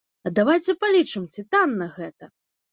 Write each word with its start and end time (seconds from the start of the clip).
А 0.27 0.31
давайце 0.39 0.75
палічым, 0.85 1.29
ці 1.37 1.47
танна 1.55 1.93
гэта? 2.01 2.35